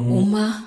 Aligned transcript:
UMA 0.00 0.64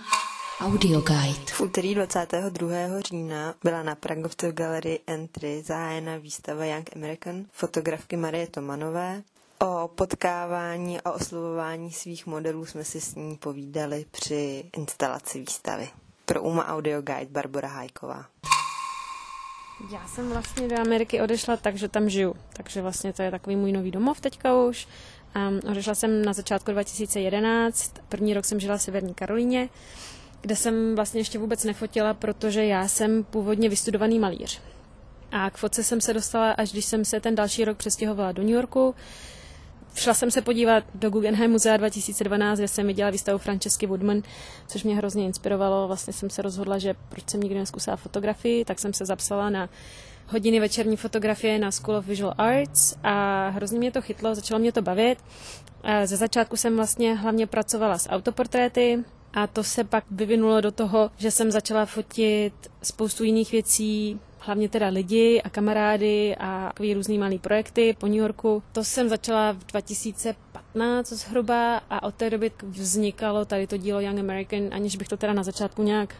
Audio 0.59 1.01
Guide. 1.01 1.51
V 1.53 1.61
úterý 1.61 1.95
22. 1.95 3.01
října 3.01 3.53
byla 3.63 3.83
na 3.83 3.95
Pragovce 3.95 4.51
v 4.51 4.53
galerii 4.53 4.99
Entry 5.07 5.63
zahájena 5.65 6.17
výstava 6.17 6.65
Young 6.65 6.89
American 6.95 7.45
fotografky 7.51 8.17
Marie 8.17 8.47
Tomanové. 8.47 9.23
O 9.59 9.87
potkávání 9.95 11.01
a 11.01 11.11
oslovování 11.11 11.91
svých 11.91 12.25
modelů 12.25 12.65
jsme 12.65 12.83
si 12.83 13.01
s 13.01 13.15
ní 13.15 13.35
povídali 13.35 14.05
při 14.11 14.69
instalaci 14.77 15.39
výstavy. 15.39 15.89
Pro 16.25 16.41
UMA 16.41 16.67
Audio 16.67 17.01
Guide 17.01 17.31
Barbara 17.31 17.67
Hajková. 17.67 18.25
Já 19.91 20.07
jsem 20.07 20.29
vlastně 20.29 20.67
do 20.67 20.79
Ameriky 20.81 21.21
odešla 21.21 21.57
tak, 21.57 21.77
že 21.77 21.87
tam 21.87 22.09
žiju. 22.09 22.35
Takže 22.53 22.81
vlastně 22.81 23.13
to 23.13 23.21
je 23.21 23.31
takový 23.31 23.55
můj 23.55 23.71
nový 23.71 23.91
domov 23.91 24.21
teďka 24.21 24.61
už. 24.61 24.87
Um, 25.35 25.59
odešla 25.71 25.95
jsem 25.95 26.25
na 26.25 26.33
začátku 26.33 26.71
2011. 26.71 27.93
První 28.09 28.33
rok 28.33 28.45
jsem 28.45 28.59
žila 28.59 28.77
v 28.77 28.81
Severní 28.81 29.13
Karolíně, 29.13 29.69
kde 30.41 30.55
jsem 30.55 30.95
vlastně 30.95 31.19
ještě 31.19 31.39
vůbec 31.39 31.63
nefotila, 31.63 32.13
protože 32.13 32.65
já 32.65 32.87
jsem 32.87 33.23
původně 33.23 33.69
vystudovaný 33.69 34.19
malíř. 34.19 34.61
A 35.31 35.49
k 35.49 35.57
fotce 35.57 35.83
jsem 35.83 36.01
se 36.01 36.13
dostala, 36.13 36.51
až 36.51 36.71
když 36.71 36.85
jsem 36.85 37.05
se 37.05 37.19
ten 37.19 37.35
další 37.35 37.65
rok 37.65 37.77
přestěhovala 37.77 38.31
do 38.31 38.41
New 38.41 38.51
Yorku. 38.51 38.95
Šla 39.95 40.13
jsem 40.13 40.31
se 40.31 40.41
podívat 40.41 40.83
do 40.95 41.09
Guggenheim 41.09 41.51
muzea 41.51 41.77
2012, 41.77 42.57
kde 42.57 42.67
jsem 42.67 42.87
viděla 42.87 43.09
výstavu 43.09 43.37
Francesky 43.37 43.85
Woodman, 43.87 44.21
což 44.67 44.83
mě 44.83 44.95
hrozně 44.95 45.25
inspirovalo. 45.25 45.87
Vlastně 45.87 46.13
jsem 46.13 46.29
se 46.29 46.41
rozhodla, 46.41 46.77
že 46.77 46.95
proč 47.09 47.29
jsem 47.29 47.41
nikdy 47.41 47.59
neskusila 47.59 47.95
fotografii, 47.95 48.65
tak 48.65 48.79
jsem 48.79 48.93
se 48.93 49.05
zapsala 49.05 49.49
na 49.49 49.69
hodiny 50.27 50.59
večerní 50.59 50.97
fotografie 50.97 51.59
na 51.59 51.71
School 51.71 51.95
of 51.95 52.05
Visual 52.05 52.33
Arts 52.37 52.95
a 53.03 53.49
hrozně 53.49 53.79
mě 53.79 53.91
to 53.91 54.01
chytlo, 54.01 54.35
začalo 54.35 54.59
mě 54.59 54.71
to 54.71 54.81
bavit. 54.81 55.17
Ze 56.05 56.17
začátku 56.17 56.57
jsem 56.57 56.75
vlastně 56.75 57.15
hlavně 57.15 57.47
pracovala 57.47 57.97
s 57.97 58.09
autoportréty, 58.09 59.03
a 59.33 59.47
to 59.47 59.63
se 59.63 59.83
pak 59.83 60.03
vyvinulo 60.11 60.61
do 60.61 60.71
toho, 60.71 61.11
že 61.17 61.31
jsem 61.31 61.51
začala 61.51 61.85
fotit 61.85 62.53
spoustu 62.83 63.23
jiných 63.23 63.51
věcí, 63.51 64.19
hlavně 64.39 64.69
teda 64.69 64.87
lidi 64.87 65.41
a 65.41 65.49
kamarády 65.49 66.35
a 66.39 66.67
takový 66.67 66.93
různý 66.93 67.17
malý 67.17 67.39
projekty 67.39 67.95
po 67.99 68.07
New 68.07 68.15
Yorku. 68.15 68.63
To 68.71 68.83
jsem 68.83 69.09
začala 69.09 69.51
v 69.51 69.63
2015 70.75 71.09
zhruba 71.09 71.81
a 71.89 72.03
od 72.03 72.15
té 72.15 72.29
doby 72.29 72.51
vznikalo 72.63 73.45
tady 73.45 73.67
to 73.67 73.77
dílo 73.77 73.99
Young 73.99 74.19
American, 74.19 74.61
aniž 74.71 74.95
bych 74.95 75.07
to 75.07 75.17
teda 75.17 75.33
na 75.33 75.43
začátku 75.43 75.83
nějak 75.83 76.15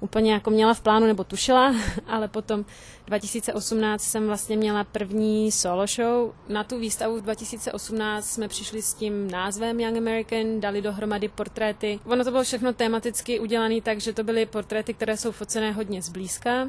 úplně 0.00 0.32
jako 0.32 0.50
měla 0.50 0.74
v 0.74 0.80
plánu 0.80 1.06
nebo 1.06 1.24
tušila, 1.24 1.74
ale 2.06 2.28
potom 2.28 2.64
2018 3.06 4.02
jsem 4.02 4.26
vlastně 4.26 4.56
měla 4.56 4.84
první 4.84 5.52
solo 5.52 5.86
show. 5.86 6.32
Na 6.48 6.64
tu 6.64 6.78
výstavu 6.78 7.16
v 7.16 7.22
2018 7.22 8.30
jsme 8.30 8.48
přišli 8.48 8.82
s 8.82 8.94
tím 8.94 9.30
názvem 9.30 9.80
Young 9.80 9.96
American, 9.96 10.60
dali 10.60 10.82
dohromady 10.82 11.28
portréty. 11.28 12.00
Ono 12.04 12.24
to 12.24 12.30
bylo 12.30 12.42
všechno 12.42 12.72
tematicky 12.72 13.40
udělané 13.40 13.80
tak, 13.80 14.00
že 14.00 14.12
to 14.12 14.24
byly 14.24 14.46
portréty, 14.46 14.94
které 14.94 15.16
jsou 15.16 15.32
focené 15.32 15.72
hodně 15.72 16.02
zblízka. 16.02 16.68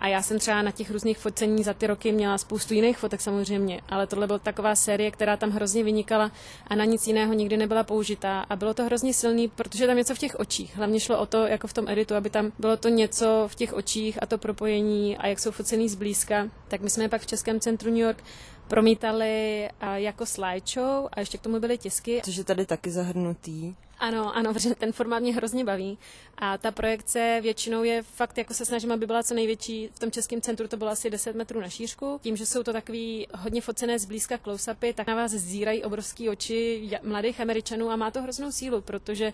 A 0.00 0.08
já 0.08 0.22
jsem 0.22 0.38
třeba 0.38 0.62
na 0.62 0.70
těch 0.70 0.90
různých 0.90 1.18
focení 1.18 1.64
za 1.64 1.74
ty 1.74 1.86
roky 1.86 2.12
měla 2.12 2.38
spoustu 2.38 2.74
jiných 2.74 2.98
fotek 2.98 3.20
samozřejmě, 3.20 3.80
ale 3.88 4.06
tohle 4.06 4.26
byla 4.26 4.38
taková 4.38 4.74
série, 4.74 5.10
která 5.10 5.36
tam 5.36 5.50
hrozně 5.50 5.84
vynikala 5.84 6.30
a 6.66 6.73
na 6.76 6.84
nic 6.84 7.06
jiného 7.06 7.32
nikdy 7.32 7.56
nebyla 7.56 7.84
použitá. 7.84 8.40
A 8.40 8.56
bylo 8.56 8.74
to 8.74 8.84
hrozně 8.84 9.14
silný, 9.14 9.48
protože 9.48 9.86
tam 9.86 9.96
něco 9.96 10.14
v 10.14 10.18
těch 10.18 10.36
očích. 10.38 10.76
Hlavně 10.76 11.00
šlo 11.00 11.18
o 11.18 11.26
to, 11.26 11.46
jako 11.46 11.66
v 11.66 11.72
tom 11.72 11.88
editu, 11.88 12.14
aby 12.14 12.30
tam 12.30 12.52
bylo 12.58 12.76
to 12.76 12.88
něco 12.88 13.48
v 13.50 13.54
těch 13.54 13.72
očích 13.72 14.22
a 14.22 14.26
to 14.26 14.38
propojení 14.38 15.16
a 15.16 15.26
jak 15.26 15.38
jsou 15.38 15.50
focený 15.50 15.88
zblízka. 15.88 16.48
Tak 16.68 16.80
my 16.80 16.90
jsme 16.90 17.08
pak 17.08 17.22
v 17.22 17.26
Českém 17.26 17.60
centru 17.60 17.90
New 17.90 18.00
York 18.00 18.24
promítali 18.68 19.68
jako 19.94 20.26
slideshow 20.26 21.08
a 21.12 21.20
ještě 21.20 21.38
k 21.38 21.40
tomu 21.40 21.60
byly 21.60 21.78
tisky. 21.78 22.20
Což 22.24 22.36
je 22.36 22.44
tady 22.44 22.66
taky 22.66 22.90
zahrnutý. 22.90 23.74
Ano, 24.04 24.36
ano, 24.36 24.52
protože 24.54 24.74
ten 24.74 24.92
formát 24.92 25.22
mě 25.22 25.34
hrozně 25.34 25.64
baví. 25.64 25.98
A 26.38 26.58
ta 26.58 26.70
projekce 26.70 27.38
většinou 27.42 27.82
je 27.82 28.02
fakt, 28.02 28.38
jako 28.38 28.54
se 28.54 28.64
snažím, 28.64 28.92
aby 28.92 29.06
byla 29.06 29.22
co 29.22 29.34
největší. 29.34 29.88
V 29.94 29.98
tom 29.98 30.10
českém 30.10 30.40
centru 30.40 30.68
to 30.68 30.76
bylo 30.76 30.90
asi 30.90 31.10
10 31.10 31.36
metrů 31.36 31.60
na 31.60 31.68
šířku. 31.68 32.20
Tím, 32.22 32.36
že 32.36 32.46
jsou 32.46 32.62
to 32.62 32.72
takový 32.72 33.26
hodně 33.34 33.60
focené 33.60 33.98
zblízka 33.98 34.36
close-upy, 34.36 34.94
tak 34.94 35.06
na 35.06 35.14
vás 35.14 35.30
zírají 35.30 35.84
obrovské 35.84 36.30
oči 36.30 36.90
mladých 37.02 37.40
Američanů 37.40 37.90
a 37.90 37.96
má 37.96 38.10
to 38.10 38.22
hroznou 38.22 38.52
sílu, 38.52 38.80
protože 38.80 39.32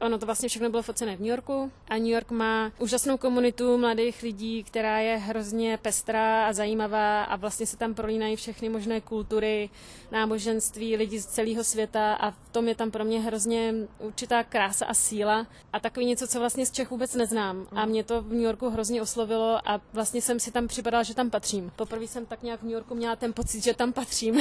Ono 0.00 0.18
to 0.18 0.26
vlastně 0.26 0.48
všechno 0.48 0.70
bylo 0.70 0.82
focené 0.82 1.16
v 1.16 1.20
New 1.20 1.28
Yorku 1.28 1.72
a 1.88 1.94
New 1.94 2.06
York 2.06 2.30
má 2.30 2.72
úžasnou 2.78 3.16
komunitu 3.16 3.78
mladých 3.78 4.22
lidí, 4.22 4.64
která 4.64 4.98
je 4.98 5.16
hrozně 5.16 5.78
pestrá 5.82 6.46
a 6.46 6.52
zajímavá 6.52 7.24
a 7.24 7.36
vlastně 7.36 7.66
se 7.66 7.76
tam 7.76 7.94
prolínají 7.94 8.36
všechny 8.36 8.68
možné 8.68 9.00
kultury, 9.00 9.70
náboženství, 10.10 10.96
lidi 10.96 11.20
z 11.20 11.26
celého 11.26 11.64
světa 11.64 12.14
a 12.14 12.30
v 12.30 12.48
tom 12.52 12.68
je 12.68 12.74
tam 12.74 12.90
pro 12.90 13.04
mě 13.04 13.20
hrozně 13.20 13.74
určitá 13.98 14.42
krása 14.42 14.86
a 14.86 14.94
síla 14.94 15.46
a 15.72 15.80
takový 15.80 16.06
něco, 16.06 16.26
co 16.28 16.38
vlastně 16.38 16.66
z 16.66 16.70
Čech 16.70 16.90
vůbec 16.90 17.14
neznám. 17.14 17.66
A 17.72 17.86
mě 17.86 18.04
to 18.04 18.22
v 18.22 18.32
New 18.32 18.42
Yorku 18.42 18.70
hrozně 18.70 19.02
oslovilo 19.02 19.68
a 19.68 19.80
vlastně 19.92 20.22
jsem 20.22 20.40
si 20.40 20.50
tam 20.50 20.68
připadala, 20.68 21.02
že 21.02 21.14
tam 21.14 21.30
patřím. 21.30 21.72
Poprvé 21.76 22.06
jsem 22.06 22.26
tak 22.26 22.42
nějak 22.42 22.60
v 22.60 22.62
New 22.62 22.72
Yorku 22.72 22.94
měla 22.94 23.16
ten 23.16 23.32
pocit, 23.32 23.64
že 23.64 23.74
tam 23.74 23.92
patřím. 23.92 24.40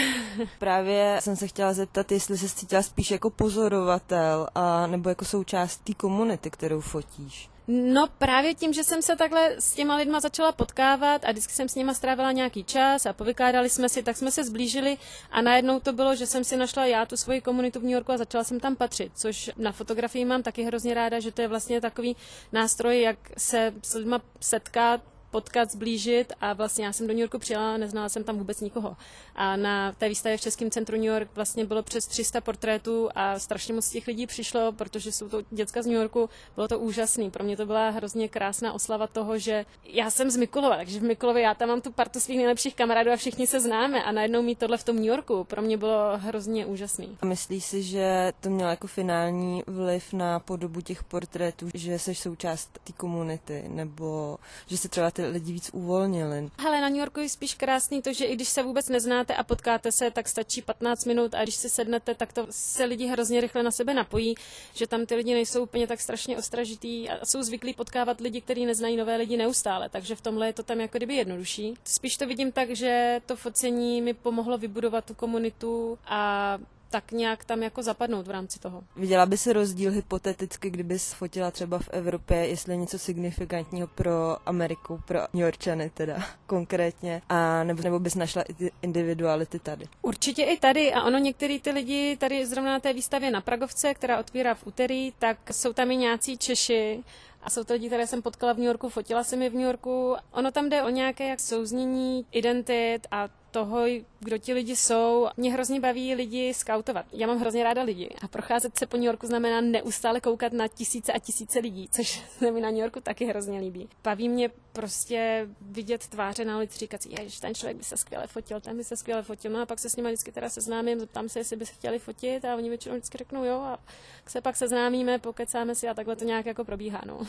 Právě 0.60 1.18
jsem 1.20 1.36
se 1.36 1.48
chtěla 1.48 1.74
zeptat, 1.74 2.12
jestli 2.12 2.38
se 2.38 2.50
cítila 2.50 2.82
spíš 2.82 3.12
jako 3.12 3.30
pozorovatel 3.30 4.48
a 4.56 4.88
nebo 4.88 5.10
jako 5.10 5.26
součást 5.26 5.49
té 5.84 5.94
komunity, 5.94 6.50
kterou 6.50 6.82
fotíš. 6.82 7.50
No 7.72 8.08
právě 8.18 8.56
tím, 8.56 8.74
že 8.74 8.84
jsem 8.84 9.02
se 9.02 9.16
takhle 9.16 9.56
s 9.60 9.74
těma 9.74 9.96
lidma 9.96 10.20
začala 10.20 10.52
potkávat 10.52 11.26
a 11.26 11.32
vždycky 11.32 11.54
jsem 11.54 11.70
s 11.70 11.76
nima 11.76 11.94
strávila 11.94 12.32
nějaký 12.32 12.64
čas 12.64 13.06
a 13.06 13.14
povykládali 13.14 13.70
jsme 13.70 13.90
si, 13.90 14.04
tak 14.04 14.18
jsme 14.18 14.32
se 14.32 14.44
zblížili 14.44 14.98
a 15.32 15.42
najednou 15.42 15.80
to 15.80 15.94
bylo, 15.94 16.16
že 16.16 16.26
jsem 16.26 16.44
si 16.44 16.58
našla 16.58 16.86
já 16.86 17.06
tu 17.06 17.18
svoji 17.18 17.42
komunitu 17.42 17.80
v 17.80 17.84
New 17.84 17.92
Yorku 17.92 18.12
a 18.12 18.18
začala 18.18 18.44
jsem 18.44 18.60
tam 18.60 18.76
patřit, 18.76 19.12
což 19.16 19.52
na 19.58 19.72
fotografii 19.72 20.26
mám 20.26 20.44
taky 20.44 20.64
hrozně 20.64 20.94
ráda, 20.94 21.20
že 21.20 21.32
to 21.32 21.42
je 21.42 21.48
vlastně 21.48 21.82
takový 21.82 22.16
nástroj, 22.52 23.02
jak 23.02 23.18
se 23.38 23.74
s 23.84 23.94
lidma 23.94 24.22
setkat, 24.40 25.02
potkat, 25.32 25.72
zblížit 25.72 26.34
a 26.42 26.54
vlastně 26.54 26.86
já 26.86 26.94
jsem 26.94 27.08
do 27.08 27.14
New 27.14 27.22
Yorku 27.22 27.40
přijela, 27.40 27.78
neznala 27.78 28.10
jsem 28.10 28.24
tam 28.24 28.38
vůbec 28.38 28.62
nikoho. 28.62 28.98
A 29.36 29.56
na 29.56 29.92
té 29.92 30.10
výstavě 30.10 30.38
v 30.38 30.42
Českém 30.42 30.72
centru 30.72 30.96
New 30.98 31.06
York 31.06 31.30
vlastně 31.36 31.66
bylo 31.66 31.84
přes 31.84 32.08
300 32.08 32.42
portrétů 32.42 33.10
a 33.16 33.40
strašně 33.40 33.74
moc 33.74 33.90
těch 33.90 34.08
lidí 34.08 34.28
přišlo, 34.28 34.72
protože 34.72 35.12
jsou 35.12 35.30
to 35.30 35.42
děcka 35.52 35.82
z 35.82 35.86
New 35.86 35.96
Yorku, 35.96 36.30
bylo 36.56 36.68
to 36.68 36.80
úžasný. 36.80 37.32
Pro 37.32 37.44
mě 37.44 37.58
to 37.58 37.66
byla 37.66 37.90
hrozně 37.90 38.30
krásná 38.30 38.74
oslava 38.74 39.08
toho, 39.08 39.38
že 39.38 39.66
já 39.84 40.12
jsem 40.12 40.30
z 40.30 40.38
Mikulova, 40.38 40.76
takže 40.76 41.00
v 41.00 41.04
Mikulově 41.04 41.44
já 41.44 41.54
tam 41.54 41.70
mám 41.70 41.82
tu 41.82 41.92
partu 41.92 42.20
svých 42.20 42.38
nejlepších 42.38 42.76
kamarádů 42.76 43.12
a 43.12 43.16
všichni 43.16 43.48
se 43.48 43.60
známe 43.60 44.04
a 44.04 44.12
najednou 44.12 44.42
mít 44.42 44.60
tohle 44.60 44.78
v 44.78 44.84
tom 44.84 44.96
New 44.96 45.06
Yorku, 45.06 45.44
pro 45.44 45.62
mě 45.62 45.78
bylo 45.78 46.18
hrozně 46.18 46.66
úžasný. 46.66 47.18
Myslíš 47.26 47.66
si, 47.66 47.84
že 47.84 48.34
to 48.40 48.50
mělo 48.50 48.70
jako 48.70 48.88
finální 48.88 49.64
vliv 49.68 50.14
na 50.14 50.40
podobu 50.40 50.82
těch 50.82 51.04
portrétů, 51.04 51.70
že 51.74 52.00
jsi 52.00 52.16
součást 52.16 52.80
té 52.84 52.94
komunity, 52.94 53.64
nebo 53.68 54.38
že 54.68 54.78
se 54.78 54.90
třeba 54.90 55.12
ty 55.20 55.26
lidi 55.26 55.54
víc 55.54 55.70
uvolnili. 55.74 56.50
Hele, 56.60 56.82
na 56.82 56.90
New 56.90 56.98
Yorku 56.98 57.20
je 57.20 57.30
spíš 57.30 57.54
krásný 57.54 58.02
to, 58.02 58.14
že 58.14 58.26
i 58.26 58.36
když 58.36 58.50
se 58.50 58.64
vůbec 58.64 58.90
neznáte 58.90 59.36
a 59.36 59.44
potkáte 59.44 59.92
se, 59.92 60.12
tak 60.12 60.28
stačí 60.28 60.62
15 60.62 61.06
minut 61.06 61.34
a 61.34 61.44
když 61.44 61.56
se 61.56 61.70
sednete, 61.70 62.16
tak 62.16 62.34
to 62.34 62.48
se 62.50 62.86
lidi 62.86 63.08
hrozně 63.08 63.42
rychle 63.42 63.64
na 63.64 63.72
sebe 63.72 63.94
napojí, 63.94 64.36
že 64.74 64.88
tam 64.88 65.06
ty 65.06 65.16
lidi 65.16 65.34
nejsou 65.34 65.64
úplně 65.64 65.88
tak 65.88 66.02
strašně 66.02 66.38
ostražitý 66.38 67.10
a 67.10 67.26
jsou 67.26 67.44
zvyklí 67.44 67.74
potkávat 67.74 68.22
lidi, 68.22 68.42
kteří 68.42 68.66
neznají 68.66 68.98
nové 68.98 69.16
lidi 69.16 69.38
neustále, 69.38 69.90
takže 69.90 70.16
v 70.16 70.22
tomhle 70.22 70.48
je 70.48 70.54
to 70.54 70.64
tam 70.64 70.82
jako 70.82 70.98
kdyby 70.98 71.16
jednodušší. 71.16 71.74
Spíš 71.84 72.18
to 72.18 72.28
vidím 72.28 72.52
tak, 72.52 72.70
že 72.70 73.22
to 73.26 73.36
focení 73.36 74.02
mi 74.02 74.14
pomohlo 74.14 74.58
vybudovat 74.58 75.06
tu 75.06 75.14
komunitu 75.14 75.98
a 76.06 76.58
tak 76.90 77.12
nějak 77.12 77.46
tam 77.46 77.64
jako 77.64 77.84
zapadnout 77.84 78.28
v 78.28 78.32
rámci 78.32 78.60
toho. 78.60 78.84
Viděla 78.96 79.26
by 79.26 79.38
se 79.38 79.54
rozdíl 79.54 79.92
hypoteticky, 79.92 80.70
kdyby 80.70 81.00
fotila 81.00 81.52
třeba 81.52 81.80
v 81.80 81.90
Evropě, 81.90 82.38
jestli 82.38 82.78
něco 82.78 83.00
signifikantního 83.00 83.88
pro 83.88 84.38
Ameriku, 84.46 85.02
pro 85.08 85.20
New 85.34 85.44
Yorkčany 85.44 85.90
teda 85.90 86.24
konkrétně, 86.48 87.22
a 87.30 87.64
nebo, 87.64 87.84
nebo 87.84 88.00
bys 88.00 88.16
našla 88.16 88.42
i 88.42 88.54
ty 88.54 88.72
individuality 88.82 89.60
tady? 89.60 89.86
Určitě 90.02 90.44
i 90.44 90.60
tady 90.60 90.94
a 90.94 91.04
ono 91.04 91.18
některý 91.18 91.60
ty 91.60 91.72
lidi 91.72 92.18
tady 92.18 92.46
zrovna 92.46 92.72
na 92.72 92.80
té 92.80 92.94
výstavě 92.94 93.32
na 93.32 93.42
Pragovce, 93.42 93.94
která 93.94 94.20
otvírá 94.20 94.54
v 94.54 94.68
úterý, 94.68 95.14
tak 95.20 95.38
jsou 95.52 95.74
tam 95.74 95.92
i 95.92 95.98
nějací 95.98 96.38
Češi, 96.38 97.04
a 97.44 97.50
jsou 97.50 97.64
to 97.64 97.74
lidi, 97.74 97.88
které 97.88 98.08
jsem 98.08 98.22
potkala 98.22 98.54
v 98.54 98.58
New 98.58 98.66
Yorku, 98.66 98.90
fotila 98.90 99.24
jsem 99.24 99.42
je 99.42 99.50
v 99.50 99.54
New 99.54 99.66
Yorku. 99.66 100.16
Ono 100.32 100.52
tam 100.52 100.70
jde 100.70 100.84
o 100.84 100.90
nějaké 100.90 101.30
jak 101.30 101.40
souznění 101.40 102.26
identit 102.32 103.08
a 103.12 103.28
toho, 103.52 103.86
kdo 104.20 104.38
ti 104.38 104.54
lidi 104.54 104.76
jsou. 104.76 105.28
Mě 105.38 105.54
hrozně 105.54 105.80
baví 105.80 106.16
lidi 106.16 106.54
skautovat. 106.54 107.06
Já 107.12 107.28
mám 107.28 107.40
hrozně 107.40 107.64
ráda 107.64 107.84
lidi 107.84 108.10
a 108.22 108.28
procházet 108.28 108.78
se 108.78 108.88
po 108.88 108.98
New 108.98 109.06
Yorku 109.06 109.28
znamená 109.28 109.62
neustále 109.62 110.22
koukat 110.22 110.54
na 110.54 110.68
tisíce 110.68 111.14
a 111.14 111.20
tisíce 111.20 111.60
lidí, 111.60 111.90
což 111.92 112.24
se 112.40 112.52
mi 112.52 112.62
na 112.62 112.70
New 112.70 112.80
Yorku 112.80 113.02
taky 113.02 113.26
hrozně 113.26 113.60
líbí. 113.60 113.90
Baví 114.04 114.30
mě 114.30 114.50
prostě 114.74 115.48
vidět 115.62 116.08
tváře 116.08 116.46
na 116.46 116.58
ulici, 116.58 116.80
říkat 116.80 117.04
si, 117.04 117.10
že 117.26 117.42
ten 117.42 117.56
člověk 117.56 117.78
by 117.78 117.84
se 117.84 117.98
skvěle 117.98 118.28
fotil, 118.28 118.62
ten 118.62 118.78
by 118.78 118.84
se 118.84 118.98
skvěle 118.98 119.24
fotil. 119.24 119.52
No 119.52 119.62
a 119.62 119.66
pak 119.66 119.80
se 119.80 119.90
s 119.90 119.96
nimi 119.96 120.10
vždycky 120.10 120.32
teda 120.32 120.50
seznámím, 120.50 121.00
zeptám 121.00 121.30
se, 121.30 121.40
jestli 121.40 121.56
by 121.56 121.66
se 121.66 121.74
chtěli 121.74 122.00
fotit 122.00 122.46
a 122.46 122.56
oni 122.56 122.70
většinou 122.70 122.96
vždycky 122.96 123.18
řeknou 123.18 123.44
jo 123.44 123.56
a 123.56 123.80
se 124.28 124.42
pak 124.42 124.56
seznámíme, 124.56 125.20
pokecáme 125.20 125.76
si 125.76 125.88
a 125.90 125.94
takhle 125.94 126.16
to 126.16 126.26
nějak 126.26 126.46
jako 126.46 126.66
probíhá. 126.66 127.02
No. 127.06 127.20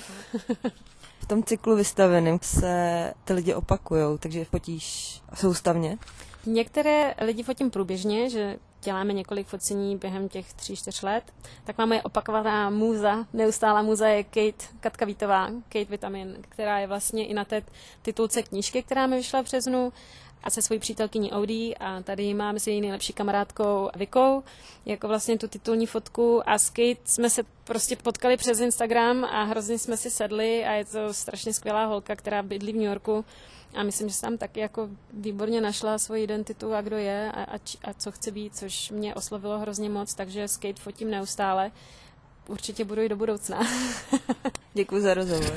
v 1.21 1.27
tom 1.27 1.45
cyklu 1.45 1.77
vystaveným 1.77 2.39
se 2.43 3.15
ty 3.25 3.33
lidi 3.33 3.55
opakují, 3.55 4.19
takže 4.19 4.45
fotíš 4.45 5.21
soustavně? 5.35 5.99
Některé 6.47 7.15
lidi 7.21 7.43
fotím 7.43 7.71
průběžně, 7.71 8.31
že 8.31 8.57
děláme 8.83 9.13
několik 9.13 9.47
focení 9.47 9.97
během 9.97 10.29
těch 10.29 10.53
tří, 10.53 10.77
čtyř 10.77 11.03
let. 11.03 11.25
Tak 11.65 11.79
máme 11.79 12.03
opakovaná 12.03 12.71
můza, 12.71 13.27
neustálá 13.33 13.83
můza 13.83 14.09
je 14.09 14.25
Kate 14.25 14.65
Katka 14.81 15.05
Vítová, 15.05 15.51
Kate 15.69 15.85
Vitamin, 15.85 16.37
která 16.49 16.79
je 16.79 16.87
vlastně 16.87 17.27
i 17.27 17.35
na 17.35 17.45
té 17.45 17.63
titulce 18.03 18.43
knížky, 18.43 18.83
která 18.83 19.07
mi 19.07 19.17
vyšla 19.17 19.43
v 19.43 19.45
březnu 19.45 19.93
a 20.43 20.51
se 20.51 20.63
svojí 20.63 20.81
přítelkyní 20.81 21.33
Audi 21.33 21.75
a 21.81 22.03
tady 22.03 22.35
mám 22.35 22.59
s 22.59 22.67
její 22.67 22.81
nejlepší 22.81 23.13
kamarádkou 23.13 23.91
Vikou, 23.97 24.43
jako 24.87 25.09
vlastně 25.09 25.39
tu 25.39 25.49
titulní 25.49 25.87
fotku 25.87 26.43
a 26.51 26.59
s 26.59 26.71
Kate 26.71 27.01
jsme 27.05 27.31
se 27.31 27.43
prostě 27.65 27.97
potkali 27.97 28.37
přes 28.37 28.61
Instagram 28.61 29.25
a 29.25 29.43
hrozně 29.43 29.79
jsme 29.79 29.97
si 29.97 30.11
sedli 30.11 30.65
a 30.65 30.73
je 30.73 30.85
to 30.85 31.15
strašně 31.15 31.53
skvělá 31.53 31.85
holka, 31.85 32.17
která 32.17 32.43
bydlí 32.43 32.73
v 32.73 32.77
New 32.77 32.85
Yorku 32.85 33.25
a 33.75 33.83
myslím, 33.83 34.09
že 34.09 34.15
jsem 34.15 34.39
taky 34.39 34.61
jako 34.61 34.89
výborně 35.13 35.61
našla 35.61 35.99
svoji 35.99 36.25
identitu 36.25 36.75
a 36.75 36.81
kdo 36.81 36.97
je 36.97 37.33
a, 37.33 37.43
a, 37.43 37.57
a 37.85 37.95
co 37.95 38.13
chce 38.13 38.31
být, 38.31 38.57
což 38.57 38.91
mě 38.91 39.15
oslovilo 39.15 39.59
hrozně 39.59 39.91
moc, 39.91 40.15
takže 40.15 40.49
skate 40.49 40.81
fotím 40.81 41.11
neustále. 41.11 41.71
Určitě 42.49 42.85
budu 42.85 43.03
i 43.03 43.09
do 43.09 43.17
budoucna. 43.17 43.61
Děkuji 44.75 45.01
za 45.03 45.15
rozhovor. 45.15 45.53